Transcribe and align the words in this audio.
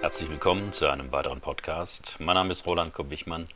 Herzlich 0.00 0.30
willkommen 0.30 0.72
zu 0.72 0.88
einem 0.88 1.12
weiteren 1.12 1.42
Podcast. 1.42 2.16
Mein 2.18 2.34
Name 2.34 2.52
ist 2.52 2.64
Roland 2.64 2.94
Kopp-Wichmann. 2.94 3.46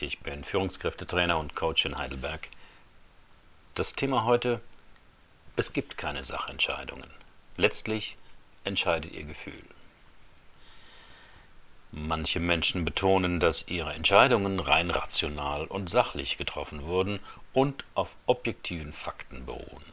Ich 0.00 0.18
bin 0.18 0.42
Führungskräftetrainer 0.42 1.38
und 1.38 1.54
Coach 1.54 1.84
in 1.84 1.96
Heidelberg. 1.96 2.48
Das 3.76 3.92
Thema 3.92 4.24
heute: 4.24 4.60
Es 5.54 5.72
gibt 5.72 5.96
keine 5.96 6.24
Sachentscheidungen. 6.24 7.08
Letztlich 7.56 8.16
entscheidet 8.64 9.12
Ihr 9.12 9.22
Gefühl. 9.22 9.62
Manche 11.92 12.40
Menschen 12.40 12.84
betonen, 12.84 13.38
dass 13.38 13.68
ihre 13.68 13.94
Entscheidungen 13.94 14.58
rein 14.58 14.90
rational 14.90 15.64
und 15.66 15.88
sachlich 15.88 16.38
getroffen 16.38 16.88
wurden 16.88 17.20
und 17.52 17.84
auf 17.94 18.16
objektiven 18.26 18.92
Fakten 18.92 19.46
beruhen. 19.46 19.84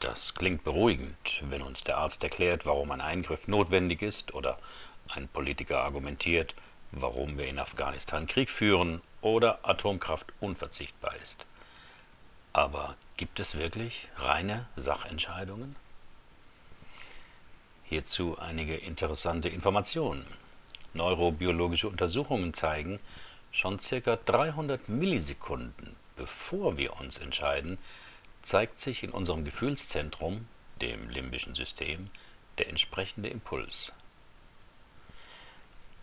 Das 0.00 0.34
klingt 0.34 0.64
beruhigend, 0.64 1.42
wenn 1.42 1.60
uns 1.60 1.84
der 1.84 1.98
Arzt 1.98 2.22
erklärt, 2.24 2.64
warum 2.64 2.90
ein 2.90 3.02
Eingriff 3.02 3.48
notwendig 3.48 4.00
ist 4.00 4.32
oder 4.32 4.58
ein 5.08 5.28
Politiker 5.28 5.82
argumentiert, 5.82 6.54
warum 6.90 7.36
wir 7.36 7.46
in 7.46 7.58
Afghanistan 7.58 8.26
Krieg 8.26 8.48
führen 8.48 9.02
oder 9.20 9.58
Atomkraft 9.62 10.32
unverzichtbar 10.40 11.14
ist. 11.16 11.44
Aber 12.54 12.96
gibt 13.18 13.40
es 13.40 13.56
wirklich 13.56 14.08
reine 14.16 14.66
Sachentscheidungen? 14.76 15.76
Hierzu 17.84 18.38
einige 18.38 18.76
interessante 18.76 19.50
Informationen. 19.50 20.26
Neurobiologische 20.94 21.88
Untersuchungen 21.88 22.54
zeigen, 22.54 23.00
schon 23.52 23.78
ca. 23.78 24.16
300 24.16 24.88
Millisekunden 24.88 25.94
bevor 26.20 26.76
wir 26.76 27.00
uns 27.00 27.16
entscheiden, 27.16 27.78
zeigt 28.42 28.80
sich 28.80 29.02
in 29.02 29.10
unserem 29.10 29.44
Gefühlszentrum, 29.44 30.46
dem 30.80 31.08
limbischen 31.10 31.54
System, 31.54 32.10
der 32.58 32.68
entsprechende 32.68 33.28
Impuls. 33.28 33.92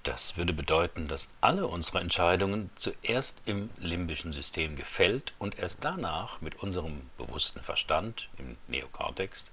Das 0.07 0.37
würde 0.37 0.53
bedeuten, 0.53 1.09
dass 1.09 1.27
alle 1.41 1.67
unsere 1.67 1.99
Entscheidungen 1.99 2.71
zuerst 2.75 3.35
im 3.45 3.69
limbischen 3.77 4.31
System 4.31 4.77
gefällt 4.77 5.33
und 5.37 5.59
erst 5.59 5.83
danach 5.83 6.39
mit 6.39 6.55
unserem 6.63 7.09
bewussten 7.17 7.61
Verstand 7.61 8.29
im 8.37 8.55
Neokortex 8.67 9.51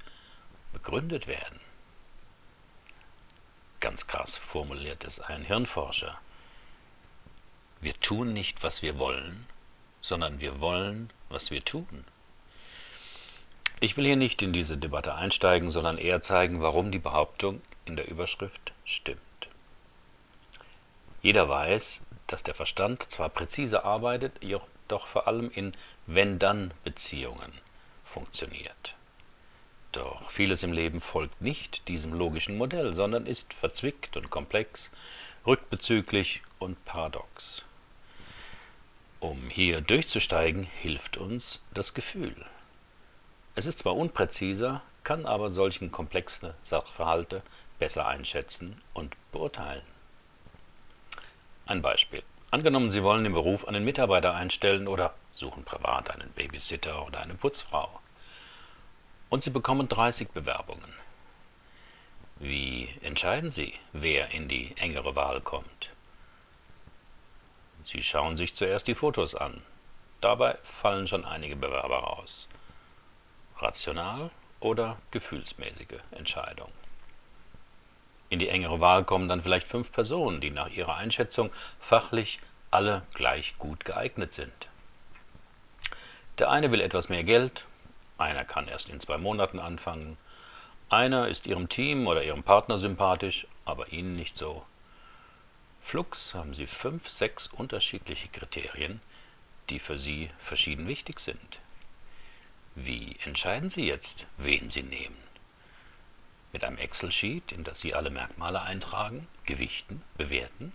begründet 0.73 1.27
werden. 1.27 1.59
Ganz 3.81 4.07
krass 4.07 4.37
formuliert 4.37 5.03
es 5.05 5.19
ein 5.19 5.43
Hirnforscher. 5.43 6.19
Wir 7.81 7.99
tun 7.99 8.33
nicht, 8.33 8.63
was 8.63 8.81
wir 8.81 8.97
wollen, 8.99 9.47
sondern 10.01 10.39
wir 10.39 10.61
wollen, 10.61 11.11
was 11.31 11.51
wir 11.51 11.65
tun. 11.65 12.05
Ich 13.81 13.97
will 13.97 14.07
hier 14.07 14.17
nicht 14.17 14.41
in 14.43 14.53
diese 14.53 14.79
Debatte 14.79 15.15
einsteigen, 15.15 15.71
sondern 15.71 15.99
eher 15.99 16.23
zeigen, 16.23 16.63
warum 16.63 16.91
die 16.91 16.99
Behauptung 16.99 17.61
in 17.85 17.97
der 17.97 18.09
Überschrift 18.09 18.73
stimmt. 18.85 19.21
Jeder 21.23 21.49
weiß, 21.49 22.01
dass 22.27 22.43
der 22.43 22.55
Verstand 22.55 23.11
zwar 23.11 23.29
präzise 23.29 23.85
arbeitet, 23.85 24.43
jedoch 24.43 25.07
vor 25.07 25.27
allem 25.27 25.51
in 25.51 25.73
Wenn-Dann-Beziehungen 26.07 27.53
funktioniert. 28.05 28.95
Doch 29.93 30.31
vieles 30.31 30.63
im 30.63 30.73
Leben 30.73 31.01
folgt 31.01 31.41
nicht 31.41 31.87
diesem 31.89 32.13
logischen 32.13 32.57
Modell, 32.59 32.95
sondern 32.95 33.27
ist 33.27 33.55
verzwickt 33.55 34.17
und 34.17 34.31
komplex, 34.31 34.91
rückbezüglich 35.47 36.43
und 36.59 36.85
paradox. 36.85 37.63
Um 39.21 39.49
hier 39.49 39.81
durchzusteigen, 39.81 40.65
hilft 40.65 41.17
uns 41.17 41.63
das 41.73 41.95
Gefühl. 41.95 42.35
Es 43.57 43.67
ist 43.67 43.79
zwar 43.79 43.95
unpräziser, 43.95 44.83
kann 45.05 45.27
aber 45.27 45.49
solchen 45.49 45.93
komplexen 45.93 46.53
Sachverhalte 46.65 47.41
besser 47.79 48.07
einschätzen 48.07 48.83
und 48.95 49.15
beurteilen. 49.31 49.85
Ein 51.67 51.81
Beispiel. 51.81 52.25
Angenommen, 52.51 52.91
Sie 52.91 53.05
wollen 53.05 53.25
im 53.25 53.33
Beruf 53.33 53.69
einen 53.69 53.85
Mitarbeiter 53.85 54.35
einstellen 54.35 54.89
oder 54.89 55.15
suchen 55.35 55.63
privat 55.63 56.11
einen 56.11 56.33
Babysitter 56.33 57.07
oder 57.07 57.21
eine 57.21 57.35
Putzfrau. 57.35 58.01
Und 59.29 59.45
Sie 59.45 59.51
bekommen 59.51 59.89
30 59.89 60.31
Bewerbungen. 60.31 60.93
Wie 62.41 62.89
entscheiden 63.03 63.53
Sie, 63.53 63.75
wer 63.93 64.33
in 64.33 64.49
die 64.49 64.77
engere 64.79 65.15
Wahl 65.15 65.41
kommt? 65.41 65.91
Sie 67.85 68.03
schauen 68.03 68.37
sich 68.37 68.55
zuerst 68.55 68.89
die 68.89 68.97
Fotos 68.97 69.37
an. 69.37 69.63
Dabei 70.21 70.59
fallen 70.65 71.07
schon 71.07 71.25
einige 71.25 71.55
Bewerber 71.55 71.99
raus 71.99 72.49
rational 73.59 74.31
oder 74.61 74.97
gefühlsmäßige 75.11 76.01
Entscheidung. 76.13 76.71
In 78.31 78.39
die 78.39 78.49
engere 78.49 78.81
Wahl 78.81 79.05
kommen 79.05 79.29
dann 79.29 79.43
vielleicht 79.43 79.69
fünf 79.69 79.93
Personen, 79.93 80.41
die 80.41 80.51
nach 80.51 80.69
ihrer 80.71 80.97
Einschätzung 80.97 81.53
fachlich 81.79 82.41
alle 82.71 83.03
gleich 83.15 83.55
gut 83.59 83.85
geeignet 83.85 84.33
sind. 84.33 84.69
Der 86.39 86.51
eine 86.51 86.73
will 86.73 86.81
etwas 86.81 87.09
mehr 87.09 87.23
Geld, 87.23 87.65
einer 88.19 88.45
kann 88.45 88.67
erst 88.67 88.89
in 88.89 88.99
zwei 88.99 89.19
Monaten 89.19 89.61
anfangen, 89.61 90.17
einer 90.89 91.29
ist 91.29 91.47
ihrem 91.47 91.69
Team 91.69 92.07
oder 92.07 92.25
ihrem 92.25 92.43
Partner 92.43 92.79
sympathisch, 92.79 93.47
aber 93.65 93.93
ihnen 93.93 94.17
nicht 94.17 94.37
so. 94.37 94.65
Flux 95.81 96.35
haben 96.35 96.55
sie 96.55 96.67
fünf, 96.67 97.09
sechs 97.09 97.47
unterschiedliche 97.47 98.29
Kriterien, 98.29 99.01
die 99.71 99.79
für 99.79 99.99
sie 99.99 100.31
verschieden 100.39 100.89
wichtig 100.89 101.21
sind. 101.21 101.59
Wie 102.77 103.17
entscheiden 103.25 103.71
Sie 103.71 103.87
jetzt, 103.87 104.27
wen 104.37 104.69
Sie 104.69 104.83
nehmen? 104.83 105.17
Mit 106.53 106.65
einem 106.65 106.77
Excel-Sheet, 106.77 107.53
in 107.53 107.63
das 107.63 107.81
Sie 107.81 107.95
alle 107.95 108.11
Merkmale 108.11 108.63
eintragen, 108.63 109.29
gewichten, 109.45 110.03
bewerten? 110.17 110.73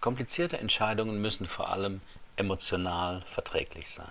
Komplizierte 0.00 0.58
Entscheidungen 0.58 1.22
müssen 1.22 1.46
vor 1.46 1.70
allem 1.70 2.02
emotional 2.36 3.22
verträglich 3.22 3.88
sein. 3.90 4.06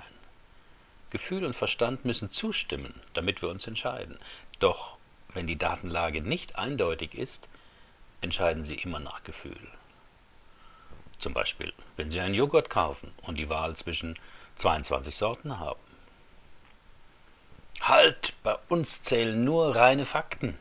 Gefühl 1.12 1.46
und 1.46 1.56
Verstand 1.56 2.06
müssen 2.06 2.32
zustimmen, 2.32 3.00
damit 3.14 3.44
wir 3.44 3.50
uns 3.50 3.68
entscheiden. 3.68 4.18
Doch 4.60 4.98
wenn 5.30 5.46
die 5.46 5.58
Datenlage 5.58 6.22
nicht 6.22 6.56
eindeutig 6.56 7.14
ist, 7.14 7.48
entscheiden 8.22 8.64
Sie 8.64 8.76
immer 8.76 9.00
nach 9.00 9.24
Gefühl. 9.24 9.72
Zum 11.20 11.34
Beispiel, 11.34 11.72
wenn 11.98 12.10
Sie 12.10 12.20
einen 12.20 12.34
Joghurt 12.34 12.70
kaufen 12.70 13.14
und 13.22 13.38
die 13.38 13.50
Wahl 13.50 13.76
zwischen 13.76 14.18
22 14.58 15.16
Sorten 15.16 15.60
haben. 15.60 15.80
Halt, 17.82 18.34
bei 18.42 18.56
uns 18.70 19.02
zählen 19.02 19.44
nur 19.44 19.76
reine 19.76 20.06
Fakten. 20.06 20.58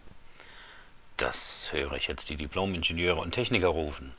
Das 1.17 1.69
höre 1.71 1.93
ich 1.93 2.09
jetzt 2.09 2.29
die 2.29 2.37
Diplomingenieure 2.37 3.21
und 3.21 3.31
Techniker 3.31 3.69
rufen. 3.69 4.15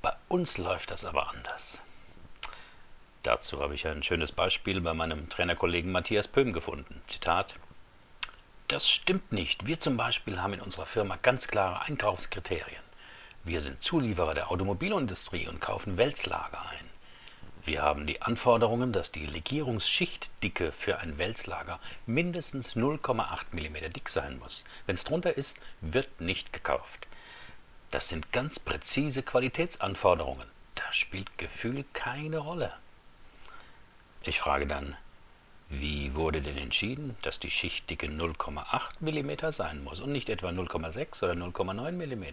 Bei 0.00 0.14
uns 0.28 0.58
läuft 0.58 0.90
das 0.90 1.04
aber 1.04 1.28
anders. 1.28 1.80
Dazu 3.22 3.60
habe 3.60 3.74
ich 3.74 3.86
ein 3.86 4.02
schönes 4.02 4.32
Beispiel 4.32 4.80
bei 4.80 4.94
meinem 4.94 5.28
Trainerkollegen 5.28 5.92
Matthias 5.92 6.28
Pöhm 6.28 6.52
gefunden. 6.52 7.02
Zitat: 7.06 7.54
Das 8.68 8.88
stimmt 8.88 9.32
nicht. 9.32 9.66
Wir 9.66 9.78
zum 9.78 9.96
Beispiel 9.96 10.40
haben 10.40 10.54
in 10.54 10.62
unserer 10.62 10.86
Firma 10.86 11.16
ganz 11.16 11.48
klare 11.48 11.82
Einkaufskriterien. 11.82 12.82
Wir 13.44 13.60
sind 13.60 13.82
Zulieferer 13.82 14.34
der 14.34 14.50
Automobilindustrie 14.50 15.48
und 15.48 15.60
kaufen 15.60 15.96
Wälzlager 15.96 16.62
ein. 16.70 16.89
Wir 17.64 17.82
haben 17.82 18.06
die 18.06 18.22
Anforderungen, 18.22 18.92
dass 18.92 19.12
die 19.12 19.26
Legierungsschichtdicke 19.26 20.72
für 20.72 20.98
ein 20.98 21.18
Wälzlager 21.18 21.78
mindestens 22.06 22.74
0,8 22.74 23.44
mm 23.52 23.92
dick 23.92 24.08
sein 24.08 24.38
muss. 24.38 24.64
Wenn 24.86 24.94
es 24.94 25.04
drunter 25.04 25.36
ist, 25.36 25.58
wird 25.80 26.20
nicht 26.20 26.52
gekauft. 26.52 27.06
Das 27.90 28.08
sind 28.08 28.32
ganz 28.32 28.58
präzise 28.58 29.22
Qualitätsanforderungen. 29.22 30.48
Da 30.74 30.90
spielt 30.92 31.36
Gefühl 31.38 31.84
keine 31.92 32.38
Rolle. 32.38 32.72
Ich 34.22 34.38
frage 34.38 34.66
dann, 34.66 34.96
wie 35.68 36.14
wurde 36.14 36.40
denn 36.40 36.56
entschieden, 36.56 37.16
dass 37.22 37.38
die 37.40 37.50
Schichtdicke 37.50 38.06
0,8 38.06 39.00
mm 39.00 39.52
sein 39.52 39.84
muss 39.84 40.00
und 40.00 40.12
nicht 40.12 40.28
etwa 40.28 40.48
0,6 40.48 41.22
oder 41.22 41.34
0,9 41.34 41.92
mm? 41.92 42.24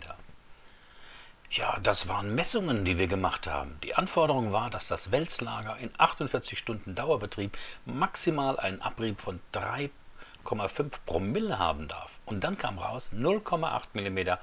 Ja, 1.50 1.80
das 1.82 2.10
waren 2.10 2.36
Messungen, 2.36 2.84
die 2.84 2.98
wir 2.98 3.08
gemacht 3.08 3.48
haben. 3.48 3.80
Die 3.82 3.96
Anforderung 3.96 4.52
war, 4.52 4.70
dass 4.70 4.90
das 4.90 5.12
Wälzlager 5.12 5.78
in 5.78 5.92
48 5.98 6.60
Stunden 6.60 6.94
Dauerbetrieb 6.94 7.58
maximal 7.86 8.60
einen 8.60 8.82
Abrieb 8.82 9.22
von 9.22 9.40
3,5 9.54 10.92
Promille 11.06 11.58
haben 11.58 11.88
darf. 11.88 12.20
Und 12.26 12.44
dann 12.44 12.58
kam 12.58 12.78
raus, 12.78 13.10
0,8 13.14 13.84
mm 13.94 14.38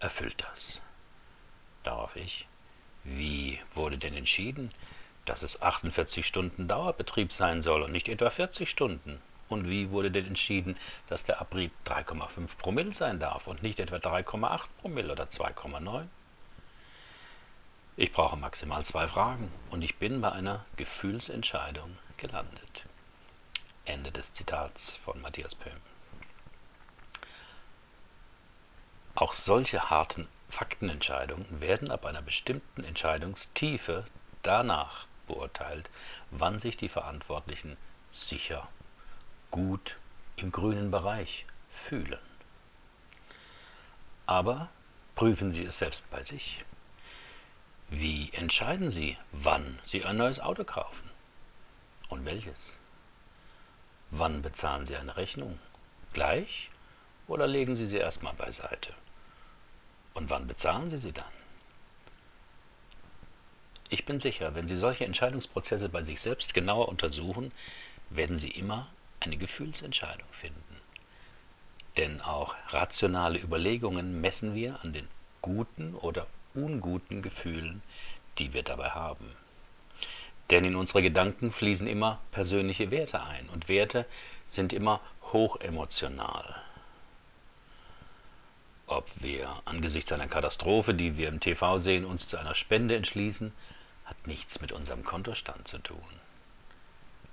erfüllt 0.00 0.44
das. 0.50 0.80
Darauf 1.84 2.16
ich, 2.16 2.48
wie 3.04 3.60
wurde 3.74 3.96
denn 3.96 4.14
entschieden, 4.14 4.72
dass 5.26 5.42
es 5.42 5.62
48 5.62 6.26
Stunden 6.26 6.66
Dauerbetrieb 6.66 7.32
sein 7.32 7.62
soll 7.62 7.82
und 7.82 7.92
nicht 7.92 8.08
etwa 8.08 8.28
40 8.28 8.68
Stunden? 8.68 9.22
Und 9.48 9.68
wie 9.68 9.92
wurde 9.92 10.10
denn 10.10 10.26
entschieden, 10.26 10.76
dass 11.06 11.24
der 11.24 11.40
Abrieb 11.40 11.72
3,5 11.86 12.58
Promille 12.58 12.92
sein 12.92 13.20
darf 13.20 13.46
und 13.46 13.62
nicht 13.62 13.78
etwa 13.78 13.96
3,8 13.96 14.64
Promille 14.80 15.12
oder 15.12 15.24
2,9? 15.24 16.06
Ich 18.00 18.12
brauche 18.12 18.38
maximal 18.38 18.82
zwei 18.82 19.06
Fragen 19.06 19.52
und 19.68 19.82
ich 19.82 19.98
bin 19.98 20.22
bei 20.22 20.32
einer 20.32 20.64
Gefühlsentscheidung 20.76 21.98
gelandet. 22.16 22.86
Ende 23.84 24.10
des 24.10 24.32
Zitats 24.32 24.96
von 25.04 25.20
Matthias 25.20 25.54
Pöhm. 25.54 25.76
Auch 29.14 29.34
solche 29.34 29.90
harten 29.90 30.28
Faktenentscheidungen 30.48 31.60
werden 31.60 31.90
ab 31.90 32.06
einer 32.06 32.22
bestimmten 32.22 32.84
Entscheidungstiefe 32.84 34.06
danach 34.40 35.06
beurteilt, 35.26 35.90
wann 36.30 36.58
sich 36.58 36.78
die 36.78 36.88
Verantwortlichen 36.88 37.76
sicher, 38.14 38.66
gut 39.50 39.98
im 40.36 40.50
grünen 40.52 40.90
Bereich 40.90 41.44
fühlen. 41.70 42.18
Aber 44.24 44.70
prüfen 45.16 45.52
Sie 45.52 45.64
es 45.64 45.76
selbst 45.76 46.08
bei 46.08 46.22
sich. 46.22 46.64
Wie 47.92 48.30
entscheiden 48.34 48.88
Sie, 48.88 49.18
wann 49.32 49.80
Sie 49.82 50.04
ein 50.04 50.16
neues 50.16 50.38
Auto 50.38 50.62
kaufen? 50.62 51.10
Und 52.08 52.24
welches? 52.24 52.76
Wann 54.12 54.42
bezahlen 54.42 54.86
Sie 54.86 54.94
eine 54.96 55.16
Rechnung? 55.16 55.58
Gleich 56.12 56.68
oder 57.26 57.48
legen 57.48 57.74
Sie 57.74 57.86
sie 57.86 57.96
erstmal 57.96 58.34
beiseite? 58.34 58.92
Und 60.14 60.30
wann 60.30 60.46
bezahlen 60.46 60.88
Sie 60.90 60.98
sie 60.98 61.10
dann? 61.10 61.32
Ich 63.88 64.04
bin 64.04 64.20
sicher, 64.20 64.54
wenn 64.54 64.68
Sie 64.68 64.76
solche 64.76 65.04
Entscheidungsprozesse 65.04 65.88
bei 65.88 66.02
sich 66.02 66.20
selbst 66.20 66.54
genauer 66.54 66.88
untersuchen, 66.88 67.50
werden 68.08 68.36
Sie 68.36 68.50
immer 68.50 68.86
eine 69.18 69.36
Gefühlsentscheidung 69.36 70.28
finden. 70.30 70.76
Denn 71.96 72.20
auch 72.20 72.54
rationale 72.68 73.40
Überlegungen 73.40 74.20
messen 74.20 74.54
wir 74.54 74.80
an 74.84 74.92
den 74.92 75.08
guten 75.42 75.96
oder 75.96 76.28
unguten 76.54 77.22
Gefühlen, 77.22 77.82
die 78.38 78.52
wir 78.52 78.62
dabei 78.62 78.90
haben. 78.90 79.36
Denn 80.50 80.64
in 80.64 80.74
unsere 80.74 81.02
Gedanken 81.02 81.52
fließen 81.52 81.86
immer 81.86 82.20
persönliche 82.32 82.90
Werte 82.90 83.22
ein 83.22 83.48
und 83.50 83.68
Werte 83.68 84.04
sind 84.46 84.72
immer 84.72 85.00
hochemotional. 85.32 86.60
Ob 88.86 89.08
wir 89.22 89.62
angesichts 89.64 90.10
einer 90.10 90.26
Katastrophe, 90.26 90.94
die 90.94 91.16
wir 91.16 91.28
im 91.28 91.38
TV 91.38 91.78
sehen, 91.78 92.04
uns 92.04 92.26
zu 92.26 92.36
einer 92.36 92.56
Spende 92.56 92.96
entschließen, 92.96 93.52
hat 94.04 94.26
nichts 94.26 94.60
mit 94.60 94.72
unserem 94.72 95.04
Kontostand 95.04 95.68
zu 95.68 95.78
tun. 95.78 96.02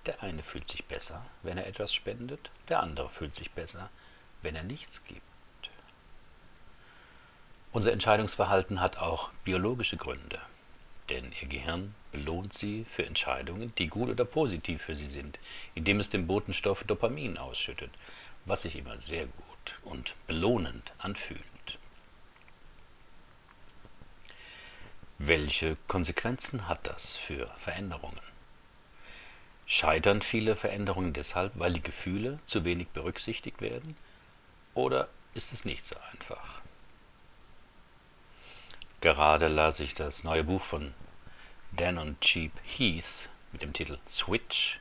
Der 0.06 0.22
eine 0.22 0.44
fühlt 0.44 0.68
sich 0.68 0.86
besser, 0.86 1.26
wenn 1.42 1.58
er 1.58 1.66
etwas 1.66 1.92
spendet, 1.92 2.52
der 2.70 2.82
andere 2.82 3.10
fühlt 3.10 3.34
sich 3.34 3.50
besser, 3.50 3.90
wenn 4.44 4.56
er 4.56 4.64
nichts 4.64 5.04
gibt. 5.06 5.22
Unser 7.78 7.92
Entscheidungsverhalten 7.94 8.82
hat 8.82 8.98
auch 8.98 9.30
biologische 9.44 9.98
Gründe, 9.98 10.42
denn 11.10 11.32
Ihr 11.40 11.48
Gehirn 11.48 11.94
belohnt 12.12 12.56
Sie 12.56 12.86
für 12.90 13.06
Entscheidungen, 13.06 13.72
die 13.76 13.86
gut 13.86 14.10
oder 14.10 14.26
positiv 14.26 14.82
für 14.82 14.96
Sie 14.96 15.06
sind, 15.06 15.38
indem 15.76 16.00
es 16.00 16.10
den 16.10 16.26
Botenstoff 16.26 16.84
Dopamin 16.86 17.38
ausschüttet, 17.38 17.92
was 18.46 18.64
sich 18.64 18.78
immer 18.78 19.00
sehr 19.00 19.28
gut 19.28 19.80
und 19.84 20.16
belohnend 20.26 20.92
anfühlt. 20.98 21.78
Welche 25.20 25.78
Konsequenzen 25.88 26.68
hat 26.68 26.80
das 26.88 27.16
für 27.16 27.46
Veränderungen? 27.60 28.18
Scheitern 29.68 30.24
viele 30.24 30.56
Veränderungen 30.56 31.14
deshalb, 31.14 31.52
weil 31.60 31.74
die 31.74 31.82
Gefühle 31.82 32.40
zu 32.48 32.66
wenig 32.66 32.88
berücksichtigt 32.88 33.62
werden? 33.62 33.96
Oder 34.74 35.10
ist 35.36 35.54
es 35.54 35.64
nicht 35.64 35.86
so 35.86 35.96
einfach? 36.12 36.64
Gerade 39.00 39.48
las 39.48 39.80
ich 39.80 39.94
das 39.94 40.24
neue 40.24 40.44
Buch 40.44 40.64
von 40.64 40.92
Dan 41.72 42.00
und 42.00 42.20
Cheap 42.20 42.52
Heath 42.64 43.30
mit 43.52 43.62
dem 43.62 43.72
Titel 43.72 44.00
Switch. 44.10 44.80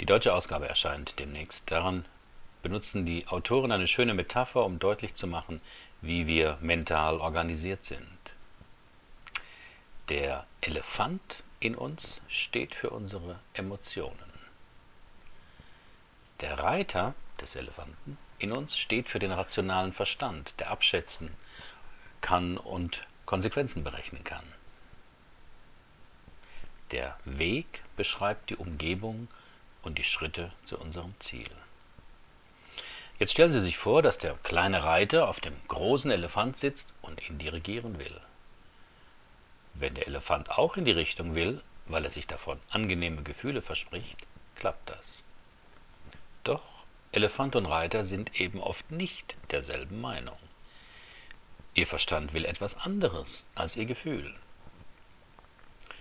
Die 0.00 0.06
deutsche 0.06 0.34
Ausgabe 0.34 0.68
erscheint 0.68 1.16
demnächst. 1.20 1.70
Daran 1.70 2.04
benutzen 2.62 3.06
die 3.06 3.28
Autoren 3.28 3.70
eine 3.70 3.86
schöne 3.86 4.14
Metapher, 4.14 4.64
um 4.64 4.80
deutlich 4.80 5.14
zu 5.14 5.28
machen, 5.28 5.60
wie 6.00 6.26
wir 6.26 6.58
mental 6.60 7.18
organisiert 7.18 7.84
sind. 7.84 8.18
Der 10.08 10.44
Elefant 10.60 11.44
in 11.60 11.76
uns 11.76 12.20
steht 12.26 12.74
für 12.74 12.90
unsere 12.90 13.38
Emotionen. 13.54 14.32
Der 16.40 16.58
Reiter 16.58 17.14
des 17.40 17.54
Elefanten 17.54 18.18
in 18.40 18.50
uns 18.50 18.76
steht 18.76 19.08
für 19.08 19.20
den 19.20 19.30
rationalen 19.30 19.92
Verstand, 19.92 20.52
der 20.58 20.70
abschätzen 20.70 21.30
kann 22.20 22.56
und 22.56 23.02
Konsequenzen 23.26 23.84
berechnen 23.84 24.24
kann. 24.24 24.44
Der 26.90 27.18
Weg 27.24 27.82
beschreibt 27.96 28.50
die 28.50 28.56
Umgebung 28.56 29.28
und 29.82 29.98
die 29.98 30.04
Schritte 30.04 30.52
zu 30.64 30.78
unserem 30.78 31.14
Ziel. 31.20 31.50
Jetzt 33.18 33.32
stellen 33.32 33.50
Sie 33.50 33.60
sich 33.60 33.76
vor, 33.76 34.00
dass 34.00 34.18
der 34.18 34.34
kleine 34.42 34.84
Reiter 34.84 35.28
auf 35.28 35.40
dem 35.40 35.54
großen 35.66 36.10
Elefant 36.10 36.56
sitzt 36.56 36.88
und 37.02 37.28
ihn 37.28 37.38
dirigieren 37.38 37.98
will. 37.98 38.20
Wenn 39.74 39.94
der 39.94 40.06
Elefant 40.06 40.50
auch 40.50 40.76
in 40.76 40.84
die 40.84 40.92
Richtung 40.92 41.34
will, 41.34 41.60
weil 41.86 42.04
er 42.04 42.10
sich 42.10 42.26
davon 42.26 42.60
angenehme 42.70 43.22
Gefühle 43.22 43.60
verspricht, 43.60 44.16
klappt 44.56 44.88
das. 44.88 45.22
Doch 46.44 46.62
Elefant 47.12 47.56
und 47.56 47.66
Reiter 47.66 48.04
sind 48.04 48.40
eben 48.40 48.60
oft 48.60 48.90
nicht 48.90 49.36
derselben 49.50 50.00
Meinung. 50.00 50.38
Ihr 51.74 51.86
Verstand 51.86 52.32
will 52.32 52.44
etwas 52.44 52.76
anderes 52.76 53.44
als 53.54 53.76
Ihr 53.76 53.86
Gefühl. 53.86 54.34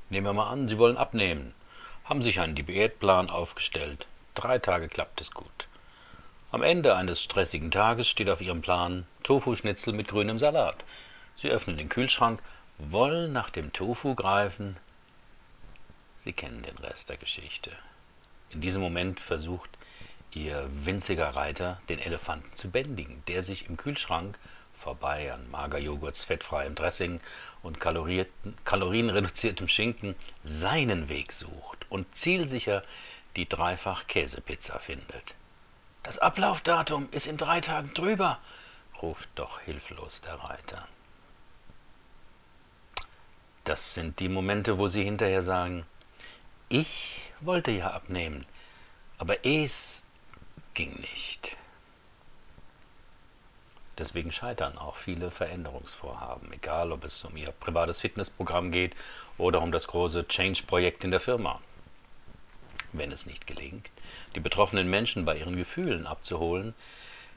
Nehmen 0.10 0.26
wir 0.26 0.34
mal 0.34 0.50
an, 0.50 0.68
Sie 0.68 0.78
wollen 0.78 0.98
abnehmen, 0.98 1.54
haben 2.06 2.22
sich 2.22 2.40
einen 2.40 2.56
Diätplan 2.56 3.30
aufgestellt. 3.30 4.08
Drei 4.36 4.60
Tage 4.60 4.88
klappt 4.88 5.20
es 5.22 5.32
gut. 5.32 5.68
Am 6.50 6.64
Ende 6.64 6.96
eines 6.96 7.22
stressigen 7.22 7.72
Tages 7.72 8.08
steht 8.08 8.30
auf 8.30 8.40
Ihrem 8.40 8.62
Plan 8.62 9.06
Tofu-Schnitzel 9.24 9.94
mit 9.94 10.08
grünem 10.08 10.40
Salat. 10.40 10.84
Sie 11.36 11.50
öffnen 11.50 11.78
den 11.78 11.90
Kühlschrank, 11.90 12.42
wollen 12.78 13.34
nach 13.34 13.50
dem 13.50 13.74
Tofu 13.74 14.16
greifen. 14.16 14.78
Sie 16.20 16.34
kennen 16.34 16.64
den 16.64 16.78
Rest 16.78 17.10
der 17.10 17.18
Geschichte. 17.18 17.72
In 18.50 18.62
diesem 18.62 18.82
Moment 18.82 19.20
versucht 19.20 19.70
Ihr 20.32 20.70
winziger 20.72 21.36
Reiter 21.36 21.82
den 21.90 22.00
Elefanten 22.00 22.54
zu 22.54 22.70
bändigen, 22.70 23.24
der 23.28 23.44
sich 23.44 23.68
im 23.68 23.76
Kühlschrank 23.76 24.40
vorbei 24.78 25.34
an 25.34 25.50
Magerjoghurts, 25.50 26.24
fettfreiem 26.24 26.76
Dressing 26.76 27.20
und 27.64 27.80
kalorienreduziertem 27.80 29.68
Schinken 29.68 30.16
seinen 30.44 31.10
Weg 31.10 31.34
sucht 31.34 31.86
und 31.90 32.16
zielsicher 32.16 32.84
die 33.36 33.48
Dreifach-Käsepizza 33.48 34.80
findet. 34.80 35.36
Das 36.04 36.18
Ablaufdatum 36.18 37.10
ist 37.12 37.28
in 37.28 37.38
drei 37.38 37.60
Tagen 37.60 37.94
drüber, 37.94 38.40
ruft 39.02 39.30
doch 39.36 39.60
hilflos 39.62 40.22
der 40.22 40.36
Reiter. 40.36 40.88
Das 43.64 43.94
sind 43.94 44.20
die 44.20 44.30
Momente, 44.30 44.78
wo 44.78 44.88
sie 44.88 45.04
hinterher 45.04 45.44
sagen, 45.44 45.86
ich 46.70 47.20
wollte 47.42 47.72
ja 47.72 47.92
abnehmen, 47.92 48.46
aber 49.18 49.46
es 49.46 50.04
ging 50.74 50.94
nicht. 51.02 51.58
Deswegen 53.98 54.32
scheitern 54.32 54.78
auch 54.78 54.96
viele 54.96 55.32
Veränderungsvorhaben, 55.32 56.54
egal 56.54 56.92
ob 56.92 57.04
es 57.04 57.24
um 57.24 57.36
Ihr 57.36 57.52
privates 57.52 58.00
Fitnessprogramm 58.00 58.72
geht 58.72 58.96
oder 59.40 59.62
um 59.62 59.72
das 59.72 59.88
große 59.88 60.28
Change-Projekt 60.28 61.04
in 61.04 61.12
der 61.12 61.20
Firma. 61.20 61.60
Wenn 62.94 63.12
es 63.12 63.26
nicht 63.26 63.48
gelingt, 63.48 63.90
die 64.36 64.40
betroffenen 64.40 64.88
Menschen 64.88 65.26
bei 65.26 65.38
ihren 65.38 65.58
Gefühlen 65.58 66.06
abzuholen, 66.06 66.76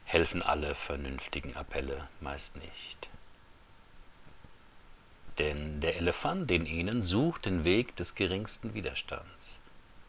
helfen 0.04 0.42
alle 0.42 0.74
vernünftigen 0.74 1.56
Appelle 1.56 2.08
meist 2.20 2.54
nicht. 2.56 3.08
Denn 5.38 5.80
der 5.80 5.96
Elefant 5.96 6.50
in 6.50 6.66
ihnen 6.66 7.00
sucht 7.00 7.46
den 7.46 7.64
Weg 7.64 7.96
des 7.96 8.14
geringsten 8.14 8.74
Widerstands. 8.74 9.58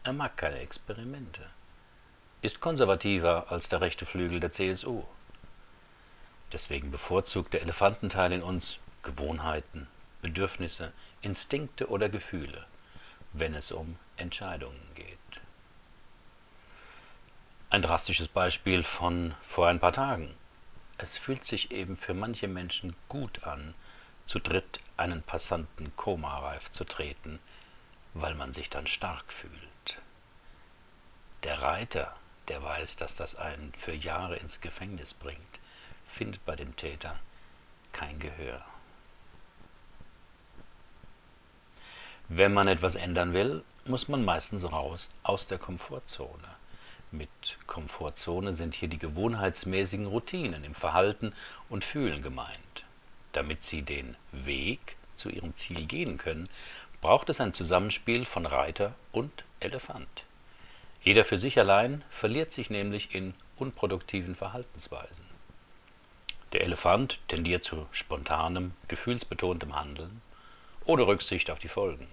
Er 0.04 0.12
mag 0.12 0.36
keine 0.36 0.58
Experimente, 0.58 1.48
ist 2.42 2.60
konservativer 2.60 3.50
als 3.50 3.70
der 3.70 3.80
rechte 3.80 4.04
Flügel 4.04 4.38
der 4.40 4.52
CSU 4.52 5.04
Deswegen 6.52 6.90
bevorzugt 6.90 7.54
der 7.54 7.62
Elefantenteil 7.62 8.32
in 8.32 8.42
uns 8.42 8.78
Gewohnheiten, 9.02 9.88
Bedürfnisse, 10.20 10.92
Instinkte 11.22 11.88
oder 11.88 12.08
Gefühle, 12.08 12.66
wenn 13.32 13.54
es 13.54 13.72
um 13.72 13.96
Entscheidungen 14.16 14.80
geht. 14.94 15.18
Ein 17.70 17.80
drastisches 17.80 18.28
Beispiel 18.28 18.82
von 18.82 19.34
vor 19.42 19.68
ein 19.68 19.80
paar 19.80 19.94
Tagen. 19.94 20.34
Es 20.98 21.16
fühlt 21.16 21.44
sich 21.44 21.70
eben 21.70 21.96
für 21.96 22.12
manche 22.12 22.48
Menschen 22.48 22.94
gut 23.08 23.44
an, 23.44 23.74
zu 24.26 24.38
dritt 24.38 24.78
einen 24.98 25.22
Passanten 25.22 25.96
komareif 25.96 26.70
zu 26.70 26.84
treten, 26.84 27.38
weil 28.12 28.34
man 28.34 28.52
sich 28.52 28.68
dann 28.68 28.86
stark 28.86 29.32
fühlt. 29.32 29.98
Der 31.44 31.62
Reiter, 31.62 32.14
der 32.48 32.62
weiß, 32.62 32.96
dass 32.96 33.14
das 33.14 33.34
einen 33.36 33.72
für 33.76 33.94
Jahre 33.94 34.36
ins 34.36 34.60
Gefängnis 34.60 35.14
bringt, 35.14 35.58
findet 36.12 36.44
bei 36.44 36.54
dem 36.54 36.76
Täter 36.76 37.18
kein 37.92 38.18
Gehör. 38.18 38.64
Wenn 42.28 42.54
man 42.54 42.68
etwas 42.68 42.94
ändern 42.94 43.32
will, 43.32 43.64
muss 43.84 44.08
man 44.08 44.24
meistens 44.24 44.70
raus 44.70 45.08
aus 45.22 45.46
der 45.46 45.58
Komfortzone. 45.58 46.48
Mit 47.10 47.28
Komfortzone 47.66 48.54
sind 48.54 48.74
hier 48.74 48.88
die 48.88 48.98
gewohnheitsmäßigen 48.98 50.06
Routinen 50.06 50.64
im 50.64 50.74
Verhalten 50.74 51.34
und 51.68 51.84
Fühlen 51.84 52.22
gemeint. 52.22 52.84
Damit 53.32 53.64
Sie 53.64 53.82
den 53.82 54.16
Weg 54.30 54.96
zu 55.16 55.28
Ihrem 55.28 55.54
Ziel 55.56 55.86
gehen 55.86 56.16
können, 56.16 56.48
braucht 57.00 57.28
es 57.28 57.40
ein 57.40 57.52
Zusammenspiel 57.52 58.24
von 58.24 58.46
Reiter 58.46 58.94
und 59.10 59.44
Elefant. 59.60 60.24
Jeder 61.02 61.24
für 61.24 61.38
sich 61.38 61.58
allein 61.58 62.04
verliert 62.10 62.52
sich 62.52 62.70
nämlich 62.70 63.14
in 63.14 63.34
unproduktiven 63.58 64.36
Verhaltensweisen. 64.36 65.31
Der 66.52 66.62
Elefant 66.62 67.18
tendiert 67.28 67.64
zu 67.64 67.86
spontanem, 67.92 68.72
gefühlsbetontem 68.88 69.74
Handeln 69.74 70.20
ohne 70.84 71.06
Rücksicht 71.06 71.50
auf 71.50 71.58
die 71.60 71.68
Folgen. 71.68 72.08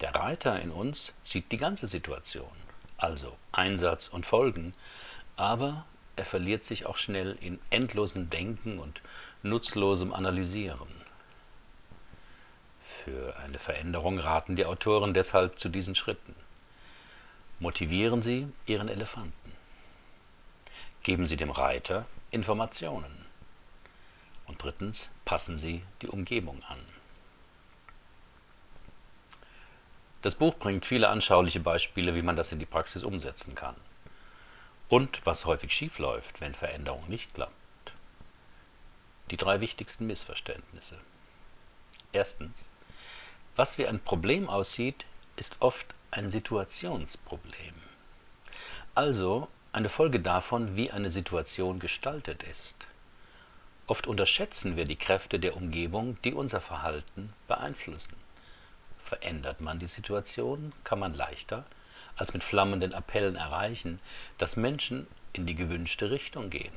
Der 0.00 0.14
Reiter 0.14 0.60
in 0.60 0.70
uns 0.70 1.12
sieht 1.22 1.50
die 1.50 1.56
ganze 1.56 1.86
Situation 1.86 2.46
also 2.98 3.36
Einsatz 3.52 4.08
und 4.08 4.26
Folgen, 4.26 4.74
aber 5.36 5.84
er 6.16 6.24
verliert 6.24 6.64
sich 6.64 6.86
auch 6.86 6.96
schnell 6.96 7.36
in 7.40 7.58
endlosem 7.70 8.30
Denken 8.30 8.78
und 8.78 9.00
nutzlosem 9.42 10.12
Analysieren. 10.12 10.88
Für 13.04 13.36
eine 13.36 13.58
Veränderung 13.58 14.18
raten 14.18 14.56
die 14.56 14.64
Autoren 14.64 15.14
deshalb 15.14 15.58
zu 15.58 15.68
diesen 15.68 15.94
Schritten. 15.94 16.34
Motivieren 17.60 18.22
Sie 18.22 18.48
Ihren 18.66 18.88
Elefanten. 18.88 19.55
Geben 21.06 21.24
Sie 21.24 21.36
dem 21.36 21.52
Reiter 21.52 22.04
Informationen. 22.32 23.24
Und 24.48 24.60
drittens, 24.60 25.08
passen 25.24 25.56
Sie 25.56 25.84
die 26.02 26.08
Umgebung 26.08 26.60
an. 26.64 26.80
Das 30.22 30.34
Buch 30.34 30.56
bringt 30.56 30.84
viele 30.84 31.08
anschauliche 31.08 31.60
Beispiele, 31.60 32.16
wie 32.16 32.22
man 32.22 32.34
das 32.34 32.50
in 32.50 32.58
die 32.58 32.66
Praxis 32.66 33.04
umsetzen 33.04 33.54
kann. 33.54 33.76
Und 34.88 35.24
was 35.24 35.44
häufig 35.44 35.72
schiefläuft, 35.72 36.40
wenn 36.40 36.56
Veränderung 36.56 37.08
nicht 37.08 37.32
klappt. 37.34 37.92
Die 39.30 39.36
drei 39.36 39.60
wichtigsten 39.60 40.08
Missverständnisse. 40.08 40.98
Erstens. 42.10 42.68
Was 43.54 43.78
wie 43.78 43.86
ein 43.86 44.00
Problem 44.00 44.48
aussieht, 44.48 45.04
ist 45.36 45.54
oft 45.60 45.86
ein 46.10 46.30
Situationsproblem. 46.30 47.74
Also 48.96 49.46
eine 49.76 49.90
Folge 49.90 50.20
davon, 50.20 50.74
wie 50.74 50.90
eine 50.90 51.10
Situation 51.10 51.80
gestaltet 51.80 52.42
ist. 52.44 52.74
Oft 53.86 54.06
unterschätzen 54.06 54.74
wir 54.74 54.86
die 54.86 54.96
Kräfte 54.96 55.38
der 55.38 55.54
Umgebung, 55.54 56.16
die 56.24 56.32
unser 56.32 56.62
Verhalten 56.62 57.34
beeinflussen. 57.46 58.14
Verändert 59.04 59.60
man 59.60 59.78
die 59.78 59.86
Situation, 59.86 60.72
kann 60.82 60.98
man 60.98 61.12
leichter 61.12 61.66
als 62.16 62.32
mit 62.32 62.42
flammenden 62.42 62.94
Appellen 62.94 63.36
erreichen, 63.36 64.00
dass 64.38 64.56
Menschen 64.56 65.06
in 65.34 65.44
die 65.44 65.54
gewünschte 65.54 66.10
Richtung 66.10 66.48
gehen. 66.48 66.72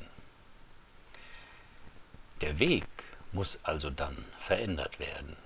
Der 2.42 2.58
Weg 2.58 2.84
muss 3.32 3.58
also 3.62 3.88
dann 3.88 4.26
verändert 4.36 4.98
werden. 4.98 5.38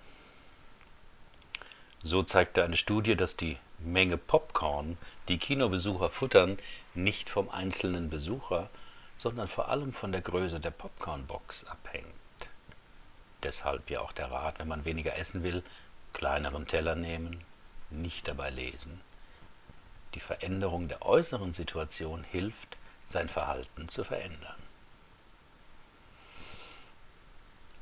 So 2.02 2.24
zeigte 2.24 2.64
eine 2.64 2.76
Studie, 2.76 3.14
dass 3.14 3.36
die 3.36 3.58
Menge 3.84 4.16
Popcorn, 4.16 4.98
die 5.28 5.38
Kinobesucher 5.38 6.10
futtern, 6.10 6.58
nicht 6.94 7.30
vom 7.30 7.50
einzelnen 7.50 8.10
Besucher, 8.10 8.70
sondern 9.18 9.48
vor 9.48 9.68
allem 9.68 9.92
von 9.92 10.12
der 10.12 10.20
Größe 10.20 10.60
der 10.60 10.70
Popcornbox 10.70 11.64
abhängt. 11.64 12.06
Deshalb 13.42 13.90
ja 13.90 14.00
auch 14.00 14.12
der 14.12 14.30
Rat, 14.30 14.58
wenn 14.58 14.68
man 14.68 14.84
weniger 14.84 15.16
essen 15.16 15.42
will, 15.42 15.62
kleineren 16.12 16.66
Teller 16.66 16.94
nehmen, 16.94 17.44
nicht 17.90 18.26
dabei 18.26 18.50
lesen. 18.50 19.00
Die 20.14 20.20
Veränderung 20.20 20.88
der 20.88 21.02
äußeren 21.02 21.52
Situation 21.52 22.24
hilft, 22.24 22.76
sein 23.06 23.28
Verhalten 23.28 23.88
zu 23.88 24.04
verändern. 24.04 24.56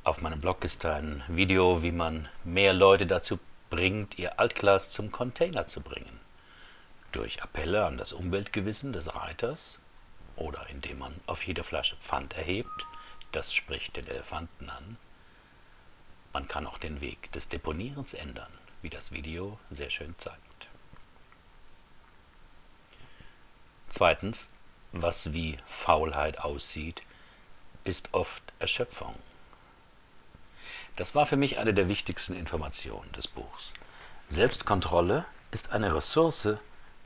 Auf 0.04 0.21
meinem 0.21 0.40
Blog 0.40 0.64
ist 0.64 0.85
ein 0.85 1.23
Video, 1.28 1.82
wie 1.85 1.92
man 1.92 2.28
mehr 2.42 2.73
Leute 2.73 3.06
dazu 3.06 3.38
bringt, 3.73 4.19
ihr 4.19 4.38
Altglas 4.38 4.91
zum 4.91 5.11
Container 5.11 5.67
zu 5.67 5.81
bringen. 5.81 6.21
Durch 7.11 7.43
Appelle 7.43 7.87
an 7.87 7.97
das 7.97 8.12
Umweltgewissen 8.12 8.93
des 8.93 9.14
Reiters 9.14 9.79
oder 10.37 10.69
indem 10.69 10.99
man 10.99 11.19
auf 11.25 11.43
jede 11.47 11.64
Flasche 11.64 11.97
Pfand 11.97 12.35
erhebt, 12.37 12.85
das 13.33 13.55
spricht 13.55 13.97
den 13.97 14.07
Elefanten 14.07 14.69
an, 14.69 14.99
man 16.35 16.49
kann 16.49 16.67
auch 16.67 16.76
den 16.76 17.00
Weg 17.00 17.33
des 17.33 17.49
Deponierens 17.49 18.12
ändern, 18.12 18.52
wie 18.83 18.91
das 18.91 19.11
Video 19.11 19.59
sehr 19.71 19.88
schön 19.88 20.14
zeigt. 20.19 20.69
Zweitens, 23.88 24.50
was 24.93 25.33
wie 25.33 25.57
Faulheit 25.64 26.38
aussieht, 26.41 27.02
ist 27.85 28.12
oft 28.12 28.43
Erschöpfung. 28.59 29.14
Das 30.96 31.14
war 31.14 31.26
für 31.26 31.37
mich 31.37 31.58
eine 31.58 31.72
der 31.72 31.88
wichtigsten 31.88 32.34
Informationen 32.34 33.11
des 33.12 33.26
Buchs. 33.26 33.72
Selbstkontrolle 34.28 35.25
ist 35.50 35.72
eine 35.72 35.94
Ressource, 35.94 36.56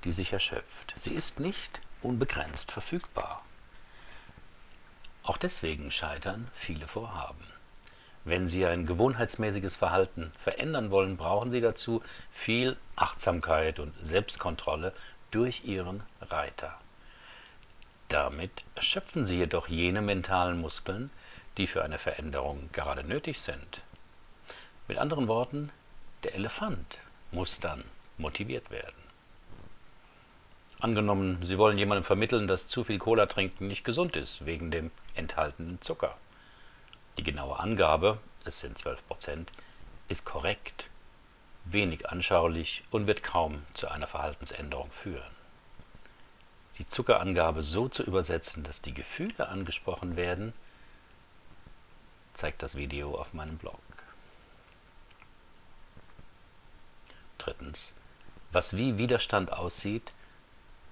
die 0.05 0.13
sich 0.13 0.33
erschöpft. 0.33 0.93
Sie 0.97 1.15
ist 1.15 1.39
nicht 1.39 1.81
unbegrenzt 2.03 2.73
verfügbar. 2.73 3.43
Auch 5.23 5.37
deswegen 5.37 5.91
scheitern 5.91 6.49
viele 6.55 6.87
Vorhaben. 6.87 7.45
Wenn 8.25 8.49
Sie 8.49 8.67
ein 8.67 8.87
gewohnheitsmäßiges 8.87 9.77
Verhalten 9.77 10.33
verändern 10.37 10.91
wollen, 10.91 11.17
brauchen 11.17 11.53
Sie 11.53 11.61
dazu 11.61 12.03
viel 12.33 12.77
Achtsamkeit 12.97 13.79
und 13.79 13.95
Selbstkontrolle 14.03 14.93
durch 15.31 15.65
Ihren 15.65 16.03
Reiter. 16.21 16.77
Damit 18.09 18.51
erschöpfen 18.75 19.27
Sie 19.27 19.37
jedoch 19.37 19.69
jene 19.69 20.01
mentalen 20.01 20.61
Muskeln, 20.61 21.11
die 21.57 21.67
für 21.67 21.83
eine 21.83 21.99
Veränderung 21.99 22.69
gerade 22.73 23.05
nötig 23.05 23.41
sind. 23.41 23.81
Mit 24.89 24.99
anderen 24.99 25.29
Worten, 25.29 25.71
der 26.23 26.35
Elefant 26.35 26.99
muss 27.33 27.61
dann 27.61 27.85
motiviert 28.19 28.71
werden. 28.71 29.07
Angenommen, 30.79 31.43
Sie 31.43 31.57
wollen 31.57 31.79
jemandem 31.79 32.05
vermitteln, 32.05 32.47
dass 32.47 32.69
zu 32.69 32.85
viel 32.85 32.99
Cola 32.99 33.27
trinken 33.27 33.67
nicht 33.67 33.85
gesund 33.85 34.15
ist, 34.15 34.45
wegen 34.45 34.71
dem 34.71 34.91
enthaltenen 35.15 35.81
Zucker. 35.81 36.17
Die 37.17 37.23
genaue 37.23 37.59
Angabe, 37.59 38.19
es 38.45 38.61
sind 38.61 38.77
12 38.77 39.07
Prozent, 39.07 39.51
ist 40.09 40.27
korrekt, 40.27 40.87
wenig 41.65 42.09
anschaulich 42.11 42.85
und 42.91 43.07
wird 43.07 43.23
kaum 43.23 43.65
zu 43.73 43.89
einer 43.89 44.07
Verhaltensänderung 44.07 44.91
führen. 44.91 45.23
Die 46.79 46.87
Zuckerangabe 46.87 47.63
so 47.63 47.89
zu 47.89 48.03
übersetzen, 48.03 48.63
dass 48.63 48.83
die 48.83 48.93
Gefühle 48.93 49.49
angesprochen 49.49 50.17
werden, 50.17 50.53
zeigt 52.37 52.63
das 52.63 52.75
Video 52.77 53.15
auf 53.15 53.33
meinem 53.33 53.57
Blog. 53.57 53.81
Drittens. 57.39 57.93
Was 58.53 58.77
wie 58.77 58.99
Widerstand 58.99 59.53
aussieht, 59.53 60.13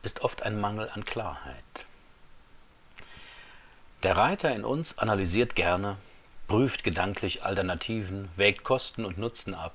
ist 0.03 0.21
oft 0.21 0.43
ein 0.43 0.61
Mangel 0.61 0.91
an 0.91 1.05
Klarheit. 1.05 1.87
Der 4.03 4.17
Reiter 4.17 4.55
in 4.55 4.65
uns 4.65 4.99
analysiert 4.99 5.55
gerne, 5.55 5.97
prüft 6.47 6.85
gedanklich 6.85 7.43
Alternativen, 7.43 8.29
wägt 8.37 8.65
Kosten 8.65 9.05
und 9.05 9.17
Nutzen 9.17 9.55
ab. 9.55 9.75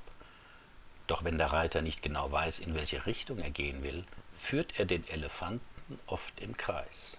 Doch 1.07 1.23
wenn 1.23 1.39
der 1.39 1.51
Reiter 1.51 1.81
nicht 1.81 2.03
genau 2.03 2.31
weiß, 2.31 2.59
in 2.59 2.75
welche 2.75 3.07
Richtung 3.07 3.39
er 3.39 3.49
gehen 3.49 3.81
will, 3.81 4.05
führt 4.37 4.77
er 4.79 4.85
den 4.85 5.07
Elefanten 5.09 5.99
oft 6.05 6.39
im 6.39 6.55
Kreis. 6.55 7.17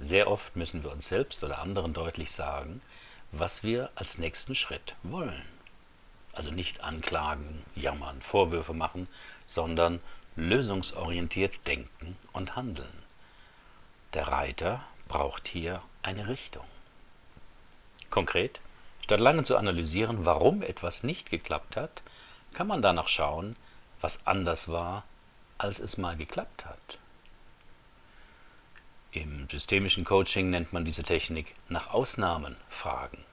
Sehr 0.00 0.28
oft 0.28 0.56
müssen 0.56 0.82
wir 0.82 0.90
uns 0.90 1.06
selbst 1.06 1.44
oder 1.44 1.60
anderen 1.60 1.92
deutlich 1.92 2.32
sagen, 2.32 2.82
was 3.32 3.62
wir 3.62 3.90
als 3.94 4.18
nächsten 4.18 4.54
Schritt 4.54 4.94
wollen. 5.02 5.42
Also 6.32 6.50
nicht 6.50 6.82
anklagen, 6.82 7.64
jammern, 7.76 8.20
Vorwürfe 8.20 8.74
machen, 8.74 9.08
sondern 9.46 10.00
lösungsorientiert 10.36 11.66
denken 11.66 12.16
und 12.32 12.56
handeln. 12.56 13.02
Der 14.14 14.28
Reiter 14.28 14.84
braucht 15.06 15.46
hier 15.46 15.80
eine 16.02 16.26
Richtung. 16.28 16.64
Konkret, 18.10 18.60
statt 19.02 19.20
lange 19.20 19.44
zu 19.44 19.56
analysieren, 19.56 20.24
warum 20.24 20.62
etwas 20.62 21.04
nicht 21.04 21.30
geklappt 21.30 21.76
hat, 21.76 22.02
kann 22.52 22.66
man 22.66 22.82
danach 22.82 23.08
schauen, 23.08 23.56
was 24.00 24.26
anders 24.26 24.68
war, 24.68 25.04
als 25.56 25.78
es 25.78 25.98
mal 25.98 26.16
geklappt 26.16 26.64
hat. 26.64 26.98
Im 29.14 29.48
systemischen 29.48 30.04
Coaching 30.04 30.50
nennt 30.50 30.72
man 30.72 30.84
diese 30.84 31.04
Technik 31.04 31.54
nach 31.68 31.94
Ausnahmen 31.94 32.56
fragen. 32.68 33.24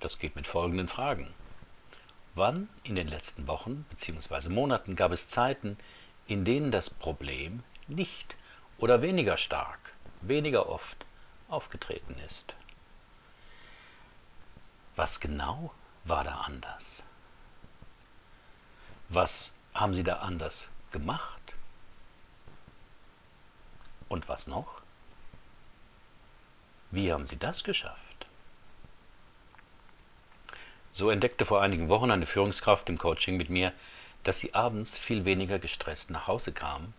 Das 0.00 0.18
geht 0.18 0.34
mit 0.34 0.46
folgenden 0.46 0.88
Fragen. 0.88 1.28
Wann 2.34 2.70
in 2.82 2.94
den 2.94 3.06
letzten 3.06 3.46
Wochen 3.46 3.84
bzw. 3.90 4.48
Monaten 4.48 4.96
gab 4.96 5.12
es 5.12 5.28
Zeiten, 5.28 5.76
in 6.26 6.46
denen 6.46 6.70
das 6.70 6.88
Problem 6.88 7.62
nicht 7.86 8.34
oder 8.78 9.02
weniger 9.02 9.36
stark 9.36 9.92
weniger 10.22 10.70
oft 10.70 11.04
aufgetreten 11.48 12.16
ist. 12.26 12.54
Was 14.96 15.20
genau 15.20 15.72
war 16.04 16.24
da 16.24 16.40
anders? 16.40 17.02
Was 19.10 19.52
Haben 19.72 19.94
Sie 19.94 20.02
da 20.02 20.16
anders 20.16 20.66
gemacht? 20.90 21.39
Und 24.10 24.28
was 24.28 24.46
noch? 24.46 24.82
Wie 26.90 27.12
haben 27.12 27.26
Sie 27.26 27.38
das 27.38 27.62
geschafft? 27.62 28.26
So 30.90 31.10
entdeckte 31.10 31.46
vor 31.46 31.62
einigen 31.62 31.88
Wochen 31.88 32.10
eine 32.10 32.26
Führungskraft 32.26 32.88
im 32.88 32.98
Coaching 32.98 33.36
mit 33.36 33.48
mir, 33.48 33.72
dass 34.24 34.40
sie 34.40 34.52
abends 34.52 34.98
viel 34.98 35.24
weniger 35.24 35.60
gestresst 35.60 36.10
nach 36.10 36.26
Hause 36.26 36.50
kam, 36.50 36.92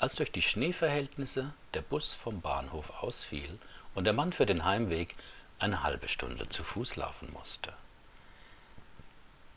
als 0.00 0.16
durch 0.16 0.32
die 0.32 0.42
Schneeverhältnisse 0.42 1.54
der 1.72 1.82
Bus 1.82 2.14
vom 2.14 2.40
Bahnhof 2.40 2.90
ausfiel 3.00 3.60
und 3.94 4.02
der 4.02 4.12
Mann 4.12 4.32
für 4.32 4.46
den 4.46 4.64
Heimweg 4.64 5.14
eine 5.60 5.84
halbe 5.84 6.08
Stunde 6.08 6.48
zu 6.48 6.64
Fuß 6.64 6.96
laufen 6.96 7.32
musste. 7.32 7.72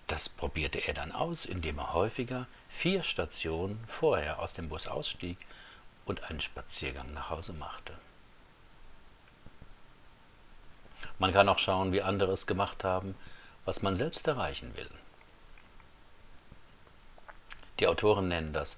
Das 0.06 0.30
probierte 0.30 0.78
er 0.78 0.94
dann 0.94 1.12
aus, 1.12 1.46
indem 1.46 1.80
er 1.80 1.94
häufiger 1.94 2.46
vier 2.70 3.02
Stationen 3.02 3.84
vorher 3.88 4.38
aus 4.38 4.54
dem 4.54 4.70
Bus 4.70 4.88
ausstieg 4.88 5.40
und 6.06 6.24
einen 6.30 6.42
Spaziergang 6.42 7.14
nach 7.14 7.30
Hause 7.30 7.54
machte. 7.54 7.94
Man 11.20 11.34
kann 11.34 11.50
auch 11.50 11.60
schauen, 11.60 11.92
wie 11.92 12.02
andere 12.02 12.32
es 12.32 12.48
gemacht 12.48 12.84
haben, 12.84 13.16
was 13.66 13.82
man 13.82 13.96
selbst 13.96 14.28
erreichen 14.28 14.76
will. 14.76 14.90
Die 17.80 17.88
Autoren 17.88 18.28
nennen 18.28 18.54
das 18.54 18.78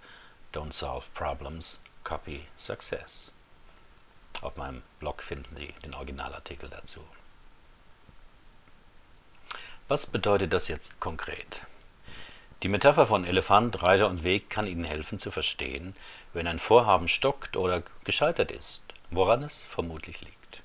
Don't 0.54 0.72
Solve 0.72 1.06
Problems, 1.14 1.80
Copy 2.04 2.46
Success. 2.56 3.32
Auf 4.42 4.58
meinem 4.58 4.84
Blog 5.00 5.22
finden 5.22 5.56
Sie 5.56 5.74
den 5.84 5.94
Originalartikel 5.94 6.70
dazu. 6.70 7.02
Was 9.88 10.06
bedeutet 10.06 10.54
das 10.54 10.68
jetzt 10.68 11.00
konkret? 11.00 11.62
Die 12.64 12.70
Metapher 12.70 13.06
von 13.06 13.26
Elefant, 13.26 13.84
Reiter 13.84 14.08
und 14.08 14.24
Weg 14.24 14.50
kann 14.50 14.66
Ihnen 14.66 14.86
helfen 14.86 15.20
zu 15.20 15.30
verstehen, 15.30 15.96
wenn 16.34 16.48
ein 16.48 16.60
Vorhaben 16.60 17.08
stockt 17.08 17.58
oder 17.58 17.84
gescheitert 18.04 18.52
ist, 18.52 18.82
woran 19.12 19.44
es 19.44 19.62
vermutlich 19.64 20.22
liegt. 20.22 20.62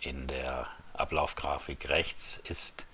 In 0.00 0.26
der 0.26 0.66
Ablaufgrafik 0.94 1.88
rechts 1.88 2.40
ist 2.44 2.84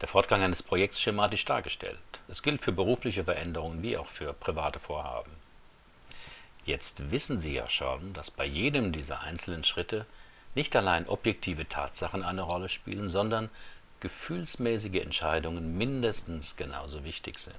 der 0.00 0.08
Fortgang 0.08 0.42
eines 0.42 0.62
Projekts 0.62 1.00
schematisch 1.00 1.44
dargestellt. 1.44 1.98
Es 2.28 2.42
gilt 2.42 2.62
für 2.62 2.72
berufliche 2.72 3.24
Veränderungen 3.24 3.82
wie 3.82 3.96
auch 3.96 4.06
für 4.06 4.32
private 4.32 4.80
Vorhaben. 4.80 5.30
Jetzt 6.64 7.10
wissen 7.10 7.38
Sie 7.38 7.52
ja 7.52 7.68
schon, 7.68 8.14
dass 8.14 8.30
bei 8.30 8.46
jedem 8.46 8.92
dieser 8.92 9.20
einzelnen 9.20 9.64
Schritte 9.64 10.06
nicht 10.54 10.74
allein 10.74 11.06
objektive 11.08 11.68
Tatsachen 11.68 12.22
eine 12.22 12.42
Rolle 12.42 12.68
spielen, 12.68 13.08
sondern 13.08 13.50
gefühlsmäßige 14.04 15.00
Entscheidungen 15.00 15.78
mindestens 15.78 16.56
genauso 16.56 17.04
wichtig 17.04 17.38
sind. 17.38 17.54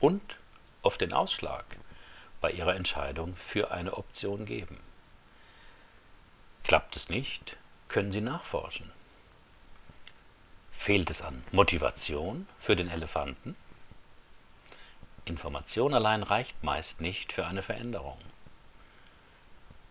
Und 0.00 0.36
oft 0.82 1.00
den 1.00 1.14
Ausschlag 1.14 1.64
bei 2.42 2.50
Ihrer 2.50 2.76
Entscheidung 2.76 3.34
für 3.36 3.70
eine 3.70 3.94
Option 3.94 4.44
geben. 4.44 4.78
Klappt 6.62 6.94
es 6.96 7.08
nicht, 7.08 7.56
können 7.88 8.12
Sie 8.12 8.20
nachforschen. 8.20 8.92
Fehlt 10.72 11.08
es 11.08 11.22
an 11.22 11.42
Motivation 11.52 12.46
für 12.58 12.76
den 12.76 12.90
Elefanten? 12.90 13.56
Information 15.24 15.94
allein 15.94 16.22
reicht 16.22 16.62
meist 16.62 17.00
nicht 17.00 17.32
für 17.32 17.46
eine 17.46 17.62
Veränderung. 17.62 18.18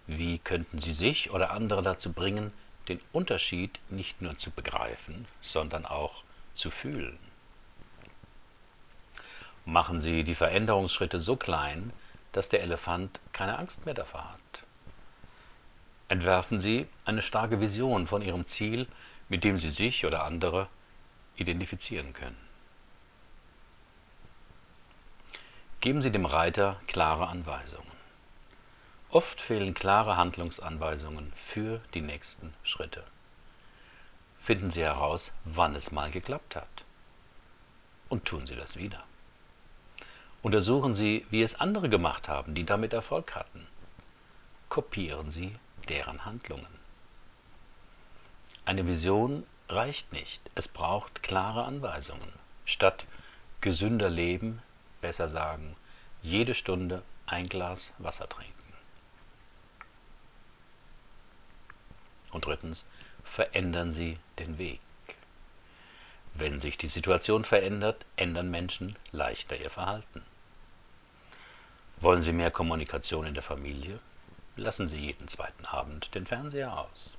Wie 0.06 0.38
könnten 0.38 0.78
Sie 0.80 0.94
sich 0.94 1.32
oder 1.32 1.50
andere 1.50 1.82
dazu 1.82 2.14
bringen, 2.14 2.54
den 2.88 3.02
Unterschied 3.12 3.80
nicht 3.90 4.22
nur 4.22 4.38
zu 4.38 4.52
begreifen, 4.52 5.28
sondern 5.42 5.86
auch 5.86 6.24
zu 6.54 6.72
fühlen? 6.72 7.18
Machen 9.66 10.00
Sie 10.00 10.24
die 10.24 10.36
Veränderungsschritte 10.36 11.20
so 11.20 11.36
klein, 11.36 11.92
dass 12.36 12.50
der 12.50 12.62
Elefant 12.62 13.20
keine 13.32 13.58
Angst 13.58 13.86
mehr 13.86 13.94
davor 13.94 14.32
hat. 14.32 14.64
Entwerfen 16.10 16.60
Sie 16.60 16.88
eine 17.06 17.22
starke 17.22 17.62
Vision 17.62 18.08
von 18.08 18.22
Ihrem 18.22 18.46
Ziel, 18.46 18.88
mit 19.30 19.44
dem 19.44 19.58
Sie 19.58 19.72
sich 19.72 20.06
oder 20.06 20.24
andere 20.24 20.68
identifizieren 21.38 22.14
können. 22.14 22.38
Geben 25.80 26.02
Sie 26.02 26.12
dem 26.12 26.26
Reiter 26.26 26.80
klare 26.88 27.28
Anweisungen. 27.28 27.95
Oft 29.16 29.40
fehlen 29.40 29.74
klare 29.74 30.18
Handlungsanweisungen 30.18 31.32
für 31.38 31.80
die 31.94 32.02
nächsten 32.02 32.54
Schritte. 32.64 33.02
Finden 34.42 34.72
Sie 34.72 34.82
heraus, 34.82 35.32
wann 35.46 35.74
es 35.74 35.94
mal 35.94 36.12
geklappt 36.12 36.58
hat. 36.58 36.84
Und 38.10 38.26
tun 38.26 38.46
Sie 38.46 38.58
das 38.58 38.76
wieder. 38.76 39.02
Untersuchen 40.42 40.94
Sie, 40.96 41.26
wie 41.30 41.42
es 41.42 41.58
andere 41.62 41.88
gemacht 41.88 42.28
haben, 42.28 42.56
die 42.56 42.66
damit 42.66 42.92
Erfolg 42.92 43.36
hatten. 43.36 43.66
Kopieren 44.68 45.30
Sie 45.30 45.56
deren 45.88 46.26
Handlungen. 46.26 46.68
Eine 48.66 48.86
Vision 48.86 49.46
reicht 49.70 50.12
nicht. 50.12 50.42
Es 50.56 50.68
braucht 50.68 51.24
klare 51.24 51.64
Anweisungen. 51.64 52.34
Statt 52.66 53.06
gesünder 53.62 54.10
leben, 54.10 54.62
besser 55.00 55.30
sagen, 55.30 55.78
jede 56.22 56.54
Stunde 56.54 57.02
ein 57.28 57.48
Glas 57.48 57.94
Wasser 57.98 58.28
trinken. 58.28 58.55
Und 62.36 62.46
drittens, 62.46 62.84
verändern 63.24 63.92
Sie 63.92 64.20
den 64.38 64.58
Weg. 64.58 64.80
Wenn 66.34 66.60
sich 66.60 66.78
die 66.78 66.88
Situation 66.88 67.46
verändert, 67.46 68.06
ändern 68.18 68.52
Menschen 68.52 68.96
leichter 69.12 69.58
ihr 69.58 69.70
Verhalten. 69.70 70.22
Wollen 72.02 72.22
Sie 72.22 72.34
mehr 72.34 72.52
Kommunikation 72.52 73.26
in 73.26 73.34
der 73.34 73.44
Familie? 73.44 74.00
Lassen 74.58 74.88
Sie 74.88 75.00
jeden 75.00 75.28
zweiten 75.28 75.66
Abend 75.66 76.14
den 76.14 76.26
Fernseher 76.26 76.78
aus 76.78 77.12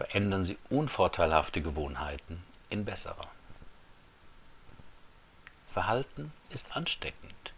verändern 0.00 0.44
Sie 0.44 0.56
unvorteilhafte 0.70 1.60
Gewohnheiten 1.60 2.42
in 2.70 2.86
bessere. 2.86 3.26
Verhalten 5.74 6.32
ist 6.48 6.74
ansteckend. 6.74 7.52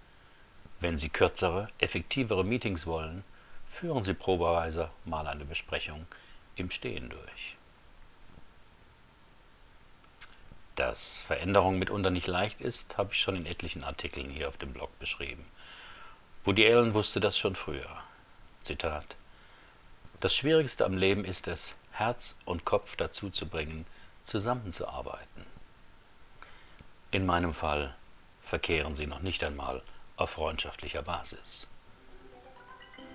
Wenn 0.80 0.98
Sie 0.98 1.08
kürzere, 1.08 1.68
effektivere 1.78 2.44
Meetings 2.44 2.84
wollen, 2.84 3.22
führen 3.72 4.04
Sie 4.04 4.14
probeweise 4.14 4.90
mal 5.04 5.26
eine 5.26 5.44
Besprechung 5.44 6.06
im 6.56 6.70
Stehen 6.70 7.08
durch. 7.08 7.56
Dass 10.76 11.22
Veränderung 11.22 11.78
mitunter 11.78 12.10
nicht 12.10 12.26
leicht 12.26 12.60
ist, 12.60 12.96
habe 12.96 13.12
ich 13.12 13.20
schon 13.20 13.34
in 13.34 13.46
etlichen 13.46 13.82
Artikeln 13.82 14.30
hier 14.30 14.48
auf 14.48 14.56
dem 14.56 14.72
Blog 14.72 14.96
beschrieben. 14.98 15.44
Woody 16.44 16.66
Allen 16.66 16.94
wusste 16.94 17.18
das 17.18 17.36
schon 17.36 17.56
früher. 17.56 18.02
Zitat 18.62 19.16
Das 20.20 20.34
Schwierigste 20.34 20.84
am 20.84 20.96
Leben 20.96 21.24
ist 21.24 21.48
es, 21.48 21.74
Herz 21.92 22.36
und 22.44 22.64
Kopf 22.64 22.96
dazu 22.96 23.30
zu 23.30 23.46
bringen, 23.46 23.86
zusammenzuarbeiten. 24.24 25.46
In 27.10 27.26
meinem 27.26 27.52
Fall 27.52 27.94
verkehren 28.42 28.94
sie 28.94 29.06
noch 29.06 29.20
nicht 29.20 29.42
einmal 29.44 29.82
auf 30.16 30.30
freundschaftlicher 30.30 31.02
Basis. 31.02 31.68